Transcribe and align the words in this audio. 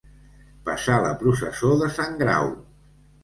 Passar 0.69 0.95
la 1.03 1.11
processó 1.19 1.71
de 1.83 1.89
Sant 1.99 2.17
Grau. 2.25 2.49